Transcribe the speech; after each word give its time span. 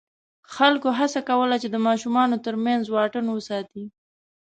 خلکو 0.53 0.89
هڅه 0.99 1.19
کوله 1.29 1.55
چې 1.63 1.67
د 1.71 1.77
ماشومانو 1.87 2.37
تر 2.45 2.55
منځ 2.65 2.83
واټن 2.89 3.25
وساتي. 3.31 3.83